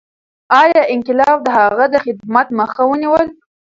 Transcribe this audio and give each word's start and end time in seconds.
ایا 0.61 0.83
انقلاب 0.93 1.37
د 1.43 1.47
هغه 1.59 1.85
د 1.93 1.95
خدمت 2.05 2.47
مخه 2.59 2.81
ونیوله؟ 2.87 3.27